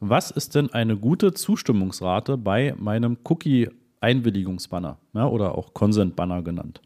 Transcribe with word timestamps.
was 0.00 0.30
ist 0.30 0.54
denn 0.54 0.72
eine 0.72 0.96
gute 0.96 1.32
Zustimmungsrate 1.32 2.36
bei 2.36 2.74
meinem 2.78 3.18
Cookie-Einwilligungsbanner 3.24 4.98
ja, 5.14 5.26
oder 5.26 5.56
auch 5.56 5.74
Consent-Banner 5.74 6.42
genannt? 6.42 6.80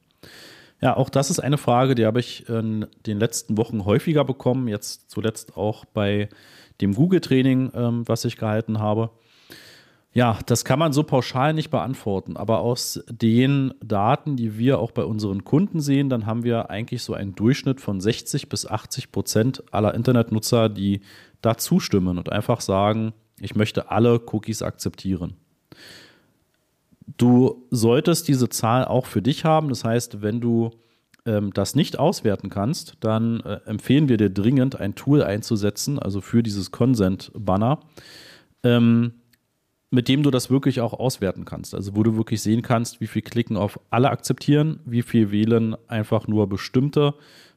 Ja, 0.81 0.97
auch 0.97 1.10
das 1.10 1.31
ist 1.31 1.41
eine 1.41 1.58
Frage, 1.58 1.94
die 1.94 2.07
habe 2.07 2.20
ich 2.20 2.49
in 2.49 2.86
den 3.07 3.18
letzten 3.18 3.58
Wochen 3.58 3.84
häufiger 3.84 4.25
bekommen, 4.25 4.67
jetzt 4.68 5.10
zuletzt 5.10 5.57
auch 5.57 5.84
bei 5.84 6.28
dem 6.81 6.94
Google-Training, 6.94 7.73
ähm, 7.75 8.02
was 8.07 8.25
ich 8.25 8.36
gehalten 8.36 8.78
habe. 8.78 9.11
Ja, 10.12 10.40
das 10.46 10.64
kann 10.64 10.80
man 10.80 10.92
so 10.92 11.04
pauschal 11.04 11.54
nicht 11.54 11.70
beantworten, 11.70 12.36
aber 12.36 12.60
aus 12.60 13.04
den 13.09 13.72
Daten, 13.84 14.36
die 14.36 14.59
wir 14.59 14.80
auch 14.80 14.90
bei 14.90 15.04
unseren 15.04 15.45
Kunden 15.45 15.80
sehen, 15.80 16.09
dann 16.09 16.27
haben 16.27 16.42
wir 16.42 16.68
eigentlich 16.68 17.04
so 17.04 17.14
einen 17.14 17.36
Durchschnitt 17.36 17.80
von 17.80 18.00
60 18.00 18.48
bis 18.48 18.66
80 18.66 19.12
Prozent 19.12 19.62
aller 19.70 19.95
Internetnutzer, 19.95 20.68
die 20.68 21.02
da 21.42 21.56
zustimmen 21.56 22.18
und 22.18 22.32
einfach 22.32 22.60
sagen, 22.60 23.12
ich 23.41 23.54
möchte 23.54 23.91
alle 23.92 24.20
Cookies 24.32 24.62
akzeptieren. 24.62 25.36
Du 27.16 27.66
solltest 27.70 28.27
diese 28.27 28.48
Zahl 28.48 28.84
auch 28.84 29.06
für 29.06 29.22
dich 29.22 29.45
haben. 29.45 29.69
Das 29.69 29.84
heißt, 29.84 30.22
wenn 30.22 30.41
du 30.41 30.70
ähm, 31.24 31.52
das 31.52 31.74
nicht 31.74 31.98
auswerten 31.98 32.50
kannst, 32.50 32.97
dann 33.00 33.41
äh, 33.41 33.61
empfehlen 33.64 34.08
wir 34.08 34.16
dir 34.16 34.30
dringend, 34.30 34.78
ein 34.78 34.95
Tool 34.95 35.22
einzusetzen, 35.22 35.98
also 35.98 36.20
für 36.20 36.42
dieses 36.42 36.70
Consent-Banner, 36.70 37.80
ähm, 38.62 39.20
mit 39.90 40.08
dem 40.08 40.22
du 40.22 40.30
das 40.30 40.50
wirklich 40.50 40.80
auch 40.80 40.92
auswerten 40.92 41.44
kannst. 41.44 41.74
Also 41.74 41.96
wo 41.96 42.02
du 42.02 42.16
wirklich 42.16 42.42
sehen 42.42 42.62
kannst, 42.62 43.00
wie 43.00 43.08
viel 43.08 43.22
klicken 43.22 43.56
auf 43.56 43.80
alle 43.90 44.10
akzeptieren, 44.10 44.80
wie 44.84 45.02
viel 45.02 45.30
wählen 45.30 45.76
einfach 45.88 46.28
nur 46.28 46.48
bestimmte 46.48 47.14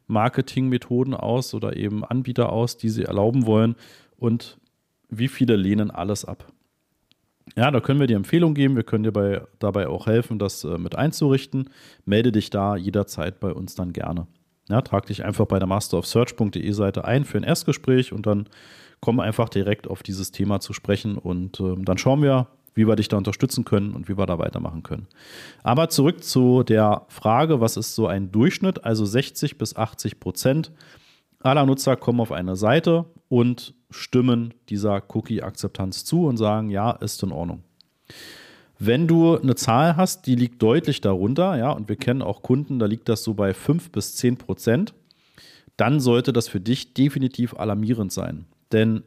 Marketingmethoden 0.07 1.13
aus 1.13 1.53
oder 1.53 1.75
eben 1.77 2.03
Anbieter 2.03 2.51
aus, 2.51 2.77
die 2.77 2.89
sie 2.89 3.03
erlauben 3.03 3.45
wollen 3.45 3.75
und 4.17 4.57
wie 5.09 5.27
viele 5.27 5.55
lehnen 5.55 5.91
alles 5.91 6.25
ab. 6.25 6.51
Ja, 7.55 7.69
da 7.69 7.81
können 7.81 7.99
wir 7.99 8.07
dir 8.07 8.15
Empfehlungen 8.15 8.55
geben. 8.55 8.75
Wir 8.75 8.83
können 8.83 9.03
dir 9.03 9.11
bei, 9.11 9.41
dabei 9.59 9.87
auch 9.87 10.07
helfen, 10.07 10.39
das 10.39 10.63
äh, 10.63 10.77
mit 10.77 10.95
einzurichten. 10.95 11.69
Melde 12.05 12.31
dich 12.31 12.49
da 12.49 12.75
jederzeit 12.75 13.39
bei 13.39 13.53
uns 13.53 13.75
dann 13.75 13.93
gerne. 13.93 14.27
Ja, 14.69 14.81
trag 14.81 15.05
dich 15.05 15.25
einfach 15.25 15.45
bei 15.45 15.59
der 15.59 15.67
masterofsearch.de 15.67 16.71
Seite 16.71 17.05
ein 17.05 17.25
für 17.25 17.37
ein 17.37 17.43
Erstgespräch 17.43 18.13
und 18.13 18.25
dann 18.25 18.47
komm 19.01 19.19
einfach 19.19 19.49
direkt 19.49 19.87
auf 19.87 20.03
dieses 20.03 20.31
Thema 20.31 20.59
zu 20.59 20.71
sprechen 20.71 21.17
und 21.17 21.59
äh, 21.59 21.75
dann 21.77 21.97
schauen 21.97 22.21
wir, 22.21 22.47
wie 22.73 22.87
wir 22.87 22.95
dich 22.95 23.07
da 23.07 23.17
unterstützen 23.17 23.65
können 23.65 23.93
und 23.93 24.07
wie 24.07 24.17
wir 24.17 24.25
da 24.25 24.39
weitermachen 24.39 24.83
können. 24.83 25.07
Aber 25.61 25.89
zurück 25.89 26.23
zu 26.23 26.63
der 26.63 27.03
Frage, 27.09 27.59
was 27.59 27.77
ist 27.77 27.95
so 27.95 28.07
ein 28.07 28.31
Durchschnitt? 28.31 28.83
Also 28.83 29.05
60 29.05 29.57
bis 29.57 29.75
80 29.75 30.19
Prozent 30.19 30.71
aller 31.39 31.65
Nutzer 31.65 31.95
kommen 31.95 32.21
auf 32.21 32.31
eine 32.31 32.55
Seite 32.55 33.05
und 33.27 33.73
stimmen 33.89 34.53
dieser 34.69 35.03
Cookie-Akzeptanz 35.13 36.05
zu 36.05 36.25
und 36.25 36.37
sagen, 36.37 36.69
ja, 36.69 36.91
ist 36.91 37.21
in 37.21 37.31
Ordnung. 37.31 37.63
Wenn 38.85 39.07
du 39.07 39.37
eine 39.37 39.55
Zahl 39.55 39.95
hast, 39.95 40.27
die 40.27 40.35
liegt 40.35 40.61
deutlich 40.61 40.99
darunter, 40.99 41.57
ja, 41.57 41.71
und 41.71 41.87
wir 41.87 41.95
kennen 41.95 42.21
auch 42.21 42.41
Kunden, 42.41 42.79
da 42.79 42.85
liegt 42.85 43.07
das 43.07 43.23
so 43.23 43.33
bei 43.33 43.53
5 43.53 43.91
bis 43.91 44.17
10 44.17 44.35
Prozent, 44.35 44.93
dann 45.77 46.01
sollte 46.01 46.33
das 46.33 46.49
für 46.49 46.59
dich 46.59 46.93
definitiv 46.93 47.55
alarmierend 47.55 48.11
sein. 48.11 48.43
Denn 48.73 49.03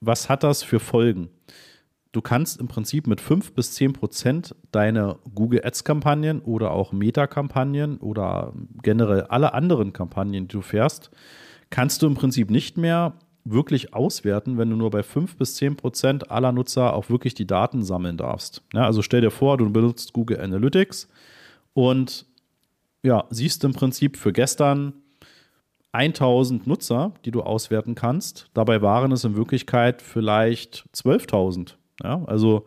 was 0.00 0.28
hat 0.28 0.44
das 0.44 0.62
für 0.62 0.78
Folgen? 0.78 1.30
Du 2.12 2.22
kannst 2.22 2.60
im 2.60 2.68
Prinzip 2.68 3.08
mit 3.08 3.20
5 3.20 3.54
bis 3.54 3.72
10 3.72 3.92
Prozent 3.92 4.54
deine 4.70 5.18
Google 5.34 5.62
Ads-Kampagnen 5.64 6.40
oder 6.40 6.70
auch 6.70 6.92
Meta-Kampagnen 6.92 7.98
oder 7.98 8.52
generell 8.84 9.22
alle 9.22 9.52
anderen 9.52 9.92
Kampagnen, 9.92 10.46
die 10.46 10.54
du 10.54 10.62
fährst, 10.62 11.10
kannst 11.70 12.02
du 12.02 12.06
im 12.06 12.14
Prinzip 12.14 12.50
nicht 12.50 12.76
mehr 12.76 13.14
wirklich 13.44 13.94
auswerten, 13.94 14.58
wenn 14.58 14.70
du 14.70 14.76
nur 14.76 14.90
bei 14.90 15.02
5 15.02 15.36
bis 15.36 15.54
10 15.56 15.76
Prozent 15.76 16.30
aller 16.30 16.52
Nutzer 16.52 16.94
auch 16.94 17.08
wirklich 17.08 17.34
die 17.34 17.46
Daten 17.46 17.82
sammeln 17.82 18.16
darfst. 18.16 18.62
Ja, 18.74 18.84
also 18.84 19.02
stell 19.02 19.20
dir 19.20 19.30
vor, 19.30 19.56
du 19.56 19.70
benutzt 19.70 20.12
Google 20.12 20.40
Analytics 20.40 21.08
und 21.72 22.26
ja, 23.02 23.24
siehst 23.30 23.64
im 23.64 23.72
Prinzip 23.72 24.16
für 24.16 24.32
gestern 24.32 24.92
1000 25.92 26.66
Nutzer, 26.66 27.12
die 27.24 27.30
du 27.30 27.42
auswerten 27.42 27.94
kannst. 27.94 28.50
Dabei 28.54 28.82
waren 28.82 29.12
es 29.12 29.24
in 29.24 29.36
Wirklichkeit 29.36 30.02
vielleicht 30.02 30.84
12.000. 30.94 31.74
Ja, 32.02 32.22
also 32.24 32.66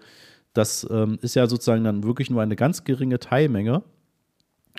das 0.54 0.88
ähm, 0.90 1.18
ist 1.22 1.36
ja 1.36 1.48
sozusagen 1.48 1.84
dann 1.84 2.04
wirklich 2.04 2.30
nur 2.30 2.42
eine 2.42 2.56
ganz 2.56 2.84
geringe 2.84 3.20
Teilmenge. 3.20 3.84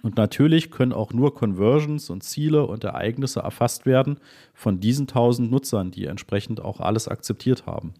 Und 0.02 0.16
natürlich 0.16 0.70
können 0.70 0.92
auch 0.92 1.12
nur 1.12 1.34
Conversions 1.34 2.10
und 2.10 2.22
Ziele 2.22 2.66
und 2.66 2.84
Ereignisse 2.84 3.40
erfasst 3.40 3.86
werden 3.86 4.18
von 4.52 4.80
diesen 4.80 5.02
1000 5.02 5.50
Nutzern, 5.50 5.92
die 5.92 6.06
entsprechend 6.06 6.60
auch 6.60 6.80
alles 6.80 7.06
akzeptiert 7.06 7.66
haben. 7.66 7.94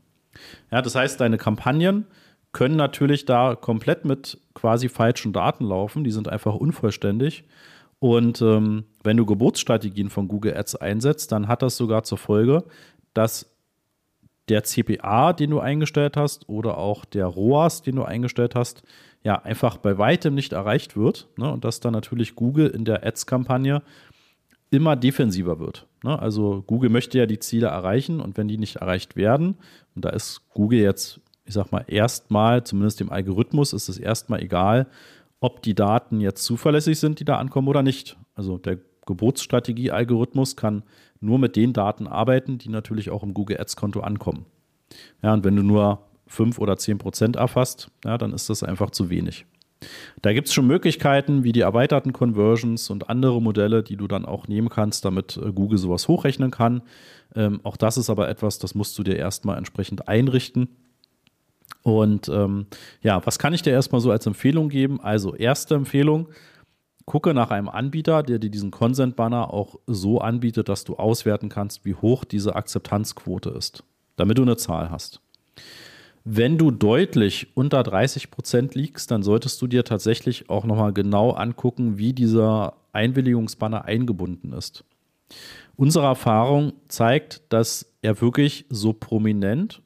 Ja, 0.70 0.82
das 0.82 0.94
heißt, 0.94 1.20
deine 1.20 1.38
Kampagnen 1.38 2.06
können 2.50 2.76
natürlich 2.76 3.24
da 3.24 3.54
komplett 3.54 4.04
mit 4.04 4.38
quasi 4.54 4.88
falschen 4.88 5.32
Daten 5.32 5.64
laufen. 5.64 6.04
Die 6.04 6.10
sind 6.10 6.28
einfach 6.28 6.54
unvollständig. 6.54 7.44
Und 7.98 8.42
ähm, 8.42 8.84
wenn 9.04 9.16
du 9.16 9.24
Geburtsstrategien 9.24 10.10
von 10.10 10.26
Google 10.26 10.56
Ads 10.56 10.76
einsetzt, 10.76 11.30
dann 11.30 11.46
hat 11.46 11.62
das 11.62 11.76
sogar 11.76 12.02
zur 12.02 12.18
Folge, 12.18 12.64
dass 13.14 13.51
der 14.48 14.64
CPA, 14.64 15.32
den 15.32 15.50
du 15.50 15.60
eingestellt 15.60 16.16
hast, 16.16 16.48
oder 16.48 16.78
auch 16.78 17.04
der 17.04 17.26
ROAS, 17.26 17.82
den 17.82 17.97
du 17.97 18.03
eingestellt 18.03 18.54
hast, 18.54 18.82
ja 19.22 19.36
einfach 19.36 19.76
bei 19.76 19.98
weitem 19.98 20.34
nicht 20.34 20.53
erreicht 20.53 20.97
wird. 20.97 21.28
Ne? 21.36 21.50
Und 21.50 21.64
dass 21.64 21.80
dann 21.80 21.92
natürlich 21.92 22.34
Google 22.34 22.69
in 22.69 22.84
der 22.84 23.06
Ads-Kampagne 23.06 23.82
immer 24.70 24.97
defensiver 24.97 25.60
wird. 25.60 25.86
Ne? 26.03 26.19
Also 26.19 26.64
Google 26.66 26.91
möchte 26.91 27.19
ja 27.19 27.26
die 27.26 27.38
Ziele 27.38 27.69
erreichen 27.69 28.20
und 28.20 28.36
wenn 28.36 28.48
die 28.48 28.58
nicht 28.58 28.76
erreicht 28.76 29.16
werden, 29.16 29.56
und 29.94 30.04
da 30.04 30.10
ist 30.10 30.42
Google 30.50 30.80
jetzt, 30.80 31.20
ich 31.44 31.54
sag 31.54 31.70
mal, 31.70 31.84
erstmal, 31.86 32.64
zumindest 32.64 33.00
dem 33.00 33.12
Algorithmus, 33.12 33.72
ist 33.72 33.88
es 33.88 33.98
erstmal 33.98 34.41
egal, 34.41 34.86
ob 35.41 35.62
die 35.62 35.74
Daten 35.74 36.20
jetzt 36.20 36.44
zuverlässig 36.44 36.98
sind, 36.98 37.20
die 37.20 37.24
da 37.24 37.36
ankommen 37.36 37.69
oder 37.69 37.82
nicht. 37.82 38.16
Also 38.34 38.59
der 38.59 38.78
Geburtsstrategie-Algorithmus 39.06 40.56
kann 40.56 40.82
nur 41.20 41.38
mit 41.38 41.56
den 41.56 41.72
Daten 41.72 42.06
arbeiten, 42.06 42.58
die 42.58 42.68
natürlich 42.68 43.10
auch 43.10 43.22
im 43.22 43.34
Google 43.34 43.60
Ads-Konto 43.60 44.00
ankommen. 44.00 44.46
Ja, 45.22 45.32
und 45.32 45.44
wenn 45.44 45.56
du 45.56 45.62
nur 45.62 46.00
5 46.26 46.58
oder 46.58 46.76
10 46.76 46.98
Prozent 46.98 47.36
erfasst, 47.36 47.91
ja, 48.04 48.18
dann 48.18 48.32
ist 48.32 48.50
das 48.50 48.62
einfach 48.62 48.91
zu 48.91 49.10
wenig. 49.10 49.46
Da 50.20 50.32
gibt 50.32 50.48
es 50.48 50.54
schon 50.54 50.66
Möglichkeiten 50.66 51.44
wie 51.44 51.52
die 51.52 51.60
erweiterten 51.60 52.12
Conversions 52.12 52.91
und 52.91 53.10
andere 53.10 53.42
Modelle, 53.42 53.82
die 53.82 53.96
du 53.96 54.06
dann 54.06 54.24
auch 54.24 54.46
nehmen 54.46 54.68
kannst, 54.68 55.04
damit 55.04 55.36
äh, 55.36 55.52
Google 55.52 55.78
sowas 55.78 56.08
hochrechnen 56.08 56.50
kann. 56.50 56.82
Ähm, 57.34 57.60
auch 57.64 57.76
das 57.76 57.96
ist 57.96 58.10
aber 58.10 58.28
etwas, 58.28 58.58
das 58.58 58.74
musst 58.74 58.98
du 58.98 59.02
dir 59.02 59.16
erstmal 59.16 59.58
entsprechend 59.58 60.08
einrichten. 60.08 60.68
Und 61.82 62.28
ähm, 62.28 62.66
ja, 63.02 63.24
was 63.26 63.38
kann 63.38 63.54
ich 63.54 63.62
dir 63.62 63.72
erstmal 63.72 64.00
so 64.00 64.10
als 64.12 64.26
Empfehlung 64.26 64.68
geben? 64.68 65.00
Also, 65.00 65.34
erste 65.34 65.74
Empfehlung, 65.74 66.28
gucke 67.12 67.34
nach 67.34 67.50
einem 67.50 67.68
Anbieter, 67.68 68.22
der 68.22 68.38
dir 68.38 68.48
diesen 68.48 68.70
Consent-Banner 68.70 69.52
auch 69.52 69.78
so 69.86 70.22
anbietet, 70.22 70.70
dass 70.70 70.84
du 70.84 70.96
auswerten 70.96 71.50
kannst, 71.50 71.84
wie 71.84 71.94
hoch 71.94 72.24
diese 72.24 72.56
Akzeptanzquote 72.56 73.50
ist, 73.50 73.84
damit 74.16 74.38
du 74.38 74.42
eine 74.42 74.56
Zahl 74.56 74.90
hast. 74.90 75.20
Wenn 76.24 76.56
du 76.56 76.70
deutlich 76.70 77.48
unter 77.54 77.82
30 77.82 78.30
Prozent 78.30 78.74
liegst, 78.74 79.10
dann 79.10 79.22
solltest 79.22 79.60
du 79.60 79.66
dir 79.66 79.84
tatsächlich 79.84 80.48
auch 80.48 80.64
nochmal 80.64 80.94
genau 80.94 81.32
angucken, 81.32 81.98
wie 81.98 82.14
dieser 82.14 82.76
Einwilligungsbanner 82.94 83.84
eingebunden 83.84 84.54
ist. 84.54 84.82
Unsere 85.76 86.06
Erfahrung 86.06 86.72
zeigt, 86.88 87.42
dass 87.50 87.92
er 88.00 88.22
wirklich 88.22 88.64
so 88.70 88.94
prominent. 88.94 89.82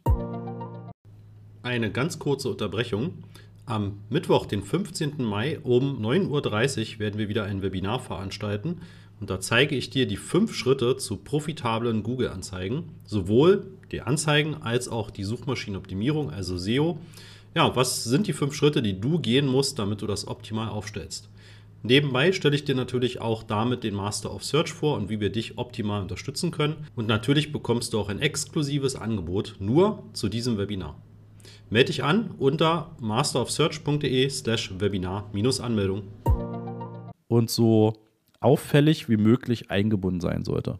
Eine 1.64 1.90
ganz 1.90 2.20
kurze 2.20 2.50
Unterbrechung. 2.50 3.24
Am 3.68 3.98
Mittwoch, 4.10 4.46
den 4.46 4.62
15. 4.62 5.24
Mai 5.24 5.58
um 5.58 6.00
9.30 6.00 6.94
Uhr 6.94 6.98
werden 7.00 7.18
wir 7.18 7.28
wieder 7.28 7.42
ein 7.42 7.62
Webinar 7.62 7.98
veranstalten 7.98 8.76
und 9.18 9.28
da 9.28 9.40
zeige 9.40 9.74
ich 9.74 9.90
dir 9.90 10.06
die 10.06 10.16
fünf 10.16 10.54
Schritte 10.54 10.96
zu 10.98 11.16
profitablen 11.16 12.04
Google-Anzeigen, 12.04 12.84
sowohl 13.04 13.66
die 13.90 14.02
Anzeigen 14.02 14.54
als 14.54 14.88
auch 14.88 15.10
die 15.10 15.24
Suchmaschinenoptimierung, 15.24 16.30
also 16.30 16.56
SEO. 16.56 17.00
Ja, 17.56 17.74
was 17.74 18.04
sind 18.04 18.28
die 18.28 18.34
fünf 18.34 18.54
Schritte, 18.54 18.82
die 18.82 19.00
du 19.00 19.18
gehen 19.18 19.48
musst, 19.48 19.80
damit 19.80 20.00
du 20.00 20.06
das 20.06 20.28
optimal 20.28 20.68
aufstellst? 20.68 21.28
Nebenbei 21.82 22.30
stelle 22.30 22.54
ich 22.54 22.64
dir 22.64 22.76
natürlich 22.76 23.20
auch 23.20 23.42
damit 23.42 23.82
den 23.82 23.94
Master 23.94 24.32
of 24.32 24.44
Search 24.44 24.72
vor 24.72 24.96
und 24.96 25.08
wie 25.10 25.18
wir 25.18 25.30
dich 25.30 25.58
optimal 25.58 26.02
unterstützen 26.02 26.52
können. 26.52 26.86
Und 26.94 27.08
natürlich 27.08 27.50
bekommst 27.50 27.92
du 27.92 27.98
auch 27.98 28.10
ein 28.10 28.20
exklusives 28.20 28.94
Angebot 28.94 29.56
nur 29.58 30.04
zu 30.12 30.28
diesem 30.28 30.56
Webinar. 30.56 31.02
Melde 31.68 31.86
dich 31.86 32.04
an 32.04 32.30
unter 32.38 32.92
masterofsearch.de 33.00 34.30
slash 34.30 34.72
Webinar-Anmeldung. 34.78 36.04
Und 37.26 37.50
so 37.50 37.94
auffällig 38.38 39.08
wie 39.08 39.16
möglich 39.16 39.68
eingebunden 39.70 40.20
sein 40.20 40.44
sollte. 40.44 40.78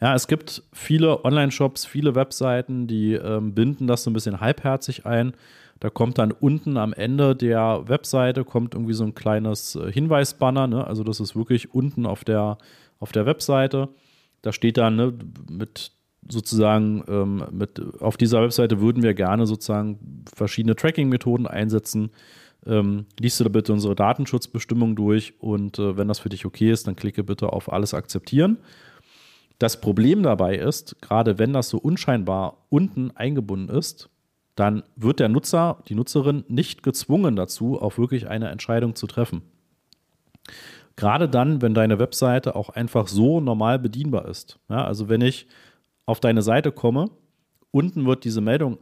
Ja, 0.00 0.14
es 0.14 0.26
gibt 0.26 0.62
viele 0.72 1.24
Online-Shops, 1.26 1.84
viele 1.84 2.14
Webseiten, 2.14 2.86
die 2.86 3.14
ähm, 3.14 3.54
binden 3.54 3.86
das 3.86 4.04
so 4.04 4.10
ein 4.10 4.14
bisschen 4.14 4.40
halbherzig 4.40 5.04
ein. 5.04 5.34
Da 5.78 5.90
kommt 5.90 6.16
dann 6.16 6.32
unten 6.32 6.78
am 6.78 6.94
Ende 6.94 7.36
der 7.36 7.84
Webseite 7.86 8.44
kommt 8.44 8.74
irgendwie 8.74 8.94
so 8.94 9.04
ein 9.04 9.14
kleines 9.14 9.74
äh, 9.74 9.92
Hinweisbanner. 9.92 10.68
Ne? 10.68 10.86
Also 10.86 11.04
das 11.04 11.20
ist 11.20 11.36
wirklich 11.36 11.74
unten 11.74 12.06
auf 12.06 12.24
der, 12.24 12.56
auf 12.98 13.12
der 13.12 13.26
Webseite. 13.26 13.90
Da 14.40 14.52
steht 14.52 14.78
dann 14.78 14.96
ne, 14.96 15.12
mit 15.50 15.92
sozusagen 16.28 17.04
ähm, 17.08 17.44
mit, 17.50 17.80
auf 18.00 18.16
dieser 18.16 18.42
Webseite 18.42 18.80
würden 18.80 19.02
wir 19.02 19.14
gerne 19.14 19.46
sozusagen 19.46 20.24
verschiedene 20.34 20.76
Tracking-Methoden 20.76 21.46
einsetzen. 21.46 22.10
Ähm, 22.66 23.06
liest 23.18 23.40
du 23.40 23.44
da 23.44 23.50
bitte 23.50 23.72
unsere 23.72 23.94
Datenschutzbestimmung 23.94 24.96
durch 24.96 25.34
und 25.40 25.78
äh, 25.78 25.96
wenn 25.96 26.08
das 26.08 26.18
für 26.18 26.28
dich 26.28 26.44
okay 26.44 26.70
ist, 26.70 26.86
dann 26.86 26.96
klicke 26.96 27.24
bitte 27.24 27.52
auf 27.52 27.72
alles 27.72 27.94
akzeptieren. 27.94 28.58
Das 29.58 29.80
Problem 29.80 30.22
dabei 30.22 30.56
ist, 30.56 31.00
gerade 31.00 31.38
wenn 31.38 31.52
das 31.52 31.68
so 31.68 31.78
unscheinbar 31.78 32.66
unten 32.68 33.10
eingebunden 33.12 33.74
ist, 33.74 34.08
dann 34.54 34.82
wird 34.96 35.20
der 35.20 35.28
Nutzer, 35.28 35.82
die 35.88 35.94
Nutzerin 35.94 36.44
nicht 36.48 36.82
gezwungen 36.82 37.36
dazu, 37.36 37.80
auch 37.80 37.96
wirklich 37.98 38.28
eine 38.28 38.48
Entscheidung 38.48 38.94
zu 38.94 39.06
treffen. 39.06 39.42
Gerade 40.96 41.28
dann, 41.28 41.62
wenn 41.62 41.74
deine 41.74 42.00
Webseite 42.00 42.56
auch 42.56 42.70
einfach 42.70 43.06
so 43.06 43.40
normal 43.40 43.78
bedienbar 43.78 44.26
ist. 44.26 44.58
Ja, 44.68 44.84
also 44.84 45.08
wenn 45.08 45.20
ich 45.20 45.46
auf 46.08 46.20
deine 46.20 46.40
Seite 46.40 46.72
komme, 46.72 47.10
unten 47.70 48.06
wird 48.06 48.24
diese 48.24 48.40
Meldung 48.40 48.78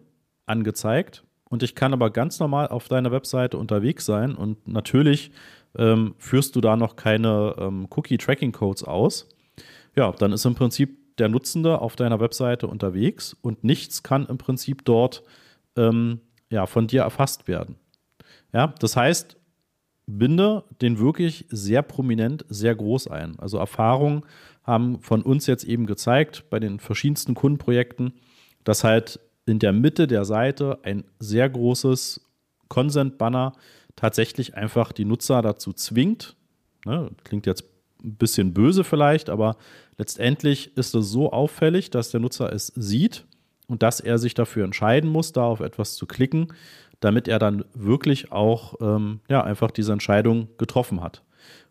angezeigt 0.47 1.25
und 1.51 1.65
ich 1.65 1.75
kann 1.75 1.93
aber 1.93 2.11
ganz 2.11 2.39
normal 2.39 2.69
auf 2.69 2.87
deiner 2.87 3.11
Webseite 3.11 3.59
unterwegs 3.59 4.07
sein 4.07 4.37
und 4.37 4.69
natürlich 4.69 5.33
ähm, 5.77 6.15
führst 6.19 6.55
du 6.55 6.61
da 6.61 6.77
noch 6.77 6.95
keine 6.95 7.57
ähm, 7.59 7.89
Cookie-Tracking-Codes 7.91 8.85
aus. 8.85 9.29
Ja, 9.97 10.13
dann 10.13 10.33
ist 10.33 10.45
im 10.45 10.55
Prinzip 10.55 11.17
der 11.19 11.29
Nutzende 11.29 11.81
auf 11.81 11.97
deiner 11.97 12.21
Webseite 12.21 12.69
unterwegs 12.69 13.37
und 13.43 13.65
nichts 13.65 14.05
kann 14.05 14.27
im 14.27 14.39
Prinzip 14.39 14.85
dort 14.85 15.25
ähm, 15.77 16.21
ja, 16.49 16.67
von 16.67 16.87
dir 16.87 17.03
erfasst 17.03 17.49
werden. 17.49 17.75
Ja, 18.53 18.69
das 18.79 18.95
heißt, 18.95 19.37
binde 20.07 20.65
den 20.81 20.99
wirklich 20.99 21.47
sehr 21.49 21.83
prominent, 21.83 22.45
sehr 22.49 22.75
groß 22.75 23.09
ein. 23.09 23.39
Also 23.39 23.59
Erfahrungen 23.59 24.25
haben 24.63 25.01
von 25.01 25.23
uns 25.23 25.47
jetzt 25.47 25.65
eben 25.65 25.87
gezeigt, 25.87 26.45
bei 26.51 26.61
den 26.61 26.81
verschiedensten 26.81 27.35
Kundenprojekten, 27.35 28.13
dass 28.65 28.85
halt 28.85 29.21
in 29.47 29.59
der 29.59 29.73
Mitte 29.73 30.07
der 30.07 30.25
Seite 30.25 30.79
ein 30.83 31.05
sehr 31.19 31.49
großes 31.49 32.21
Consent-Banner 32.69 33.53
tatsächlich 33.95 34.55
einfach 34.55 34.93
die 34.93 35.05
Nutzer 35.05 35.41
dazu 35.43 35.73
zwingt. 35.73 36.37
Ne, 36.85 37.11
klingt 37.25 37.47
jetzt 37.47 37.65
ein 38.03 38.17
bisschen 38.17 38.55
böse 38.55 38.85
vielleicht, 38.85 39.31
aber 39.31 39.57
letztendlich 39.99 40.77
ist 40.77 40.95
es 40.95 41.11
so 41.11 41.33
auffällig, 41.33 41.91
dass 41.91 42.11
der 42.11 42.21
Nutzer 42.21 42.53
es 42.53 42.69
sieht 42.75 43.25
und 43.67 43.83
dass 43.83 44.01
er 44.01 44.19
sich 44.19 44.35
dafür 44.35 44.65
entscheiden 44.65 45.11
muss, 45.11 45.33
da 45.33 45.45
auf 45.45 45.61
etwas 45.61 45.95
zu 45.95 46.07
klicken, 46.07 46.53
damit 47.01 47.29
er 47.29 47.39
dann 47.39 47.65
wirklich 47.75 48.33
auch 48.33 48.75
ähm, 48.81 49.21
ja, 49.29 49.43
einfach 49.43 49.71
diese 49.71 49.93
Entscheidung 49.93 50.49
getroffen 50.59 51.03
hat. 51.03 51.23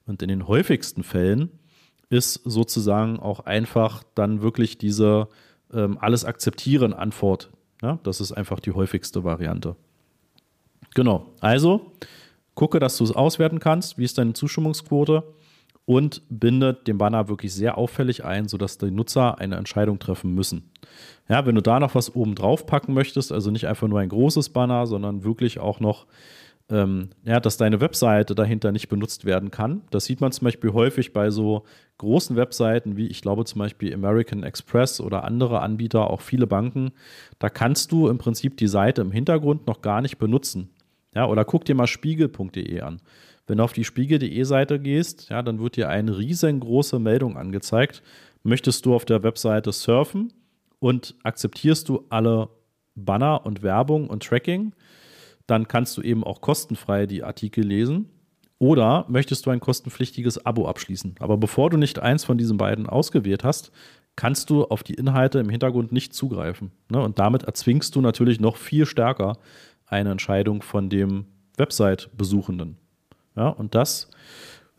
Und 0.06 0.22
in 0.22 0.30
den 0.30 0.48
häufigsten 0.48 1.04
Fällen 1.04 1.50
ist 2.10 2.42
sozusagen 2.46 3.20
auch 3.20 3.42
einfach 3.42 4.04
dann 4.14 4.42
wirklich 4.42 4.78
diese 4.78 5.28
ähm, 5.74 5.98
alles 6.00 6.26
akzeptieren 6.26 6.94
Antwort. 6.94 7.50
Ja, 7.82 8.00
das 8.04 8.22
ist 8.22 8.32
einfach 8.32 8.60
die 8.60 8.72
häufigste 8.72 9.24
Variante. 9.24 9.76
Genau, 10.94 11.34
also 11.42 11.92
gucke, 12.54 12.80
dass 12.80 12.98
du 12.98 13.04
es 13.04 13.12
auswerten 13.12 13.60
kannst. 13.60 13.98
Wie 13.98 14.06
ist 14.06 14.18
deine 14.18 14.34
Zustimmungsquote? 14.34 15.24
Und 15.86 16.24
binde 16.30 16.74
den 16.74 16.98
Banner 16.98 17.28
wirklich 17.28 17.54
sehr 17.54 17.78
auffällig 17.78 18.26
ein, 18.26 18.48
sodass 18.48 18.80
die 18.80 18.90
Nutzer 18.90 19.38
eine 19.38 19.56
Entscheidung 19.56 20.00
treffen 20.00 20.34
müssen. 20.34 20.72
Ja, 21.30 21.46
wenn 21.46 21.56
du 21.56 21.62
da 21.62 21.80
noch 21.80 21.94
was 21.94 22.16
oben 22.16 22.34
drauf 22.34 22.66
packen 22.66 22.94
möchtest, 22.94 23.32
also 23.32 23.52
nicht 23.52 23.68
einfach 23.68 23.88
nur 23.88 24.00
ein 24.00 24.10
großes 24.10 24.50
Banner, 24.50 24.88
sondern 24.88 25.24
wirklich 25.24 25.60
auch 25.60 25.80
noch, 25.80 26.08
ähm, 26.70 27.10
ja, 27.24 27.40
dass 27.40 27.58
deine 27.58 27.82
Webseite 27.82 28.34
dahinter 28.34 28.72
nicht 28.72 28.90
benutzt 28.90 29.26
werden 29.26 29.52
kann. 29.52 29.82
Das 29.92 30.06
sieht 30.06 30.22
man 30.22 30.32
zum 30.32 30.46
Beispiel 30.46 30.74
häufig 30.74 31.14
bei 31.14 31.30
so 31.30 31.64
großen 32.00 32.36
Webseiten 32.36 32.98
wie, 32.98 33.08
ich 33.08 33.22
glaube 33.22 33.46
zum 33.46 33.60
Beispiel 33.60 33.94
American 33.94 34.44
Express 34.44 35.00
oder 35.00 35.24
andere 35.24 35.62
Anbieter, 35.62 36.10
auch 36.10 36.22
viele 36.22 36.48
Banken. 36.48 36.92
Da 37.38 37.50
kannst 37.50 37.92
du 37.92 38.08
im 38.08 38.18
Prinzip 38.18 38.58
die 38.58 38.68
Seite 38.68 39.02
im 39.02 39.12
Hintergrund 39.12 39.68
noch 39.68 39.82
gar 39.82 40.02
nicht 40.02 40.18
benutzen. 40.18 40.72
Ja, 41.14 41.28
oder 41.28 41.46
guck 41.46 41.66
dir 41.66 41.76
mal 41.76 41.88
spiegel.de 41.88 42.82
an. 42.82 43.00
Wenn 43.48 43.60
du 43.60 43.64
auf 43.64 43.74
die 43.74 43.84
spiegel.de 43.84 44.44
Seite 44.44 44.80
gehst, 44.80 45.30
ja, 45.30 45.42
dann 45.42 45.60
wird 45.60 45.76
dir 45.76 45.90
eine 45.90 46.18
riesengroße 46.18 47.00
Meldung 47.00 47.38
angezeigt. 47.38 48.02
Möchtest 48.44 48.86
du 48.86 48.96
auf 48.96 49.06
der 49.06 49.24
Webseite 49.24 49.72
surfen? 49.72 50.34
und 50.86 51.16
akzeptierst 51.24 51.90
du 51.90 52.06
alle 52.10 52.50
Banner 52.94 53.44
und 53.46 53.64
Werbung 53.64 54.08
und 54.08 54.24
Tracking, 54.24 54.74
dann 55.48 55.68
kannst 55.68 55.98
du 55.98 56.02
eben 56.02 56.24
auch 56.24 56.42
kostenfrei 56.42 57.08
die 57.08 57.24
Artikel 57.24 57.66
lesen. 57.66 58.10
Oder 58.60 59.06
möchtest 59.10 59.46
du 59.46 59.50
ein 59.50 59.60
kostenpflichtiges 59.60 60.46
Abo 60.46 60.68
abschließen? 60.68 61.16
Aber 61.20 61.38
bevor 61.38 61.72
du 61.72 61.78
nicht 61.78 62.00
eins 62.00 62.24
von 62.24 62.38
diesen 62.38 62.58
beiden 62.58 62.88
ausgewählt 62.88 63.44
hast, 63.44 63.72
kannst 64.16 64.52
du 64.52 64.64
auf 64.64 64.84
die 64.84 64.94
Inhalte 64.94 65.40
im 65.40 65.50
Hintergrund 65.50 65.92
nicht 65.92 66.14
zugreifen. 66.14 66.72
Ne? 66.90 67.02
Und 67.02 67.18
damit 67.18 67.44
erzwingst 67.44 67.96
du 67.96 68.02
natürlich 68.02 68.40
noch 68.40 68.56
viel 68.56 68.86
stärker 68.86 69.40
eine 69.88 70.12
Entscheidung 70.12 70.62
von 70.62 70.90
dem 70.90 71.26
Website-Besuchenden. 71.58 72.78
Ja, 73.36 73.50
und 73.50 73.76
das, 73.76 74.10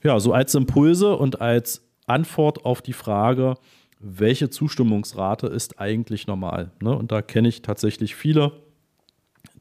ja, 0.03 0.19
so 0.19 0.33
als 0.33 0.55
Impulse 0.55 1.17
und 1.17 1.41
als 1.41 1.87
Antwort 2.07 2.65
auf 2.65 2.83
die 2.83 2.93
Frage, 2.93 3.55
welche 3.99 4.51
Zustimmungsrate 4.51 5.47
ist 5.47 5.81
eigentlich 5.81 6.27
normal. 6.27 6.71
Ne? 6.81 6.95
Und 6.95 7.13
da 7.13 7.23
kenne 7.23 7.49
ich 7.49 7.63
tatsächlich 7.63 8.15
viele, 8.15 8.53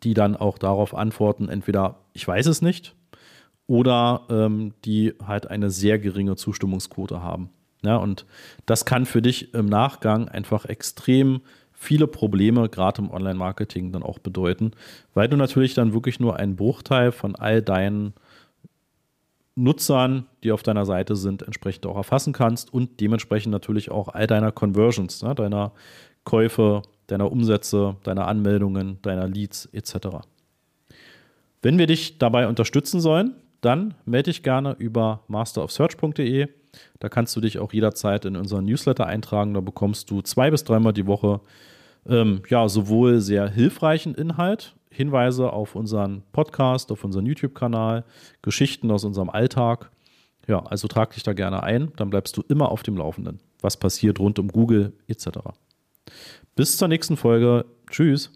die 0.03 0.13
dann 0.13 0.35
auch 0.35 0.57
darauf 0.57 0.93
antworten, 0.93 1.49
entweder 1.49 1.99
ich 2.13 2.27
weiß 2.27 2.47
es 2.47 2.61
nicht 2.61 2.95
oder 3.67 4.23
ähm, 4.29 4.73
die 4.83 5.13
halt 5.25 5.49
eine 5.49 5.71
sehr 5.71 5.97
geringe 5.99 6.35
Zustimmungsquote 6.35 7.21
haben. 7.21 7.49
Ja, 7.83 7.97
und 7.97 8.25
das 8.65 8.85
kann 8.85 9.05
für 9.05 9.21
dich 9.21 9.53
im 9.53 9.67
Nachgang 9.67 10.27
einfach 10.27 10.65
extrem 10.65 11.41
viele 11.71 12.07
Probleme, 12.07 12.69
gerade 12.69 13.01
im 13.01 13.11
Online-Marketing, 13.11 13.91
dann 13.91 14.01
auch 14.01 14.17
bedeuten, 14.17 14.71
weil 15.13 15.27
du 15.27 15.37
natürlich 15.37 15.73
dann 15.73 15.93
wirklich 15.93 16.19
nur 16.19 16.37
einen 16.37 16.55
Bruchteil 16.55 17.11
von 17.11 17.35
all 17.35 17.61
deinen 17.61 18.13
Nutzern, 19.55 20.25
die 20.43 20.51
auf 20.51 20.63
deiner 20.63 20.85
Seite 20.85 21.15
sind, 21.15 21.41
entsprechend 21.41 21.85
auch 21.85 21.95
erfassen 21.95 22.33
kannst 22.33 22.73
und 22.73 22.99
dementsprechend 22.99 23.51
natürlich 23.51 23.89
auch 23.89 24.09
all 24.09 24.27
deiner 24.27 24.51
Conversions, 24.51 25.23
ne, 25.23 25.33
deiner 25.33 25.71
Käufe, 26.25 26.81
deiner 27.07 27.31
Umsätze, 27.31 27.95
deiner 28.03 28.27
Anmeldungen, 28.27 28.99
deiner 29.01 29.27
Leads 29.27 29.67
etc. 29.67 30.07
Wenn 31.61 31.77
wir 31.77 31.87
dich 31.87 32.17
dabei 32.17 32.47
unterstützen 32.47 32.99
sollen, 32.99 33.35
dann 33.61 33.93
melde 34.05 34.31
dich 34.31 34.43
gerne 34.43 34.75
über 34.77 35.23
masterofsearch.de. 35.27 36.47
Da 36.99 37.09
kannst 37.09 37.35
du 37.35 37.41
dich 37.41 37.57
auch 37.59 37.71
jederzeit 37.71 38.25
in 38.25 38.35
unseren 38.35 38.65
Newsletter 38.65 39.07
eintragen. 39.07 39.53
Da 39.53 39.61
bekommst 39.61 40.11
du 40.11 40.21
zwei 40.21 40.51
bis 40.51 40.65
dreimal 40.65 40.93
die 40.93 41.07
Woche 41.07 41.39
ähm, 42.07 42.41
ja, 42.49 42.67
sowohl 42.67 43.21
sehr 43.21 43.49
hilfreichen 43.49 44.13
Inhalt 44.13 44.75
Hinweise 44.95 45.51
auf 45.51 45.75
unseren 45.75 46.23
Podcast, 46.31 46.91
auf 46.91 47.03
unseren 47.03 47.25
YouTube-Kanal, 47.25 48.05
Geschichten 48.41 48.89
aus 48.91 49.03
unserem 49.03 49.29
Alltag. 49.29 49.91
Ja, 50.47 50.59
also 50.59 50.87
trag 50.87 51.13
dich 51.13 51.23
da 51.23 51.33
gerne 51.33 51.63
ein, 51.63 51.91
dann 51.95 52.09
bleibst 52.09 52.37
du 52.37 52.43
immer 52.47 52.71
auf 52.71 52.83
dem 52.83 52.97
Laufenden, 52.97 53.39
was 53.61 53.77
passiert 53.77 54.19
rund 54.19 54.39
um 54.39 54.47
Google 54.47 54.93
etc. 55.07 55.27
Bis 56.55 56.77
zur 56.77 56.87
nächsten 56.87 57.17
Folge. 57.17 57.65
Tschüss. 57.89 58.31